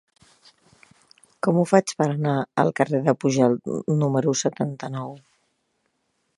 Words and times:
Com 1.47 1.59
ho 1.59 1.65
faig 1.73 1.93
per 1.99 2.07
anar 2.15 2.33
al 2.63 2.73
carrer 2.81 3.03
de 3.09 3.15
Pujalt 3.25 3.71
número 4.01 4.37
setanta-nou? 4.43 5.17